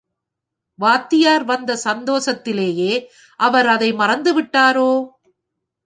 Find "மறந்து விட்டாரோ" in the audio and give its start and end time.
3.93-4.91